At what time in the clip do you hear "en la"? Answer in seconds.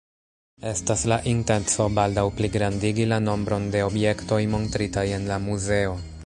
5.21-5.39